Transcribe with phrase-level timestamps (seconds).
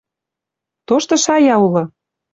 [0.87, 1.83] Тошты шая улы: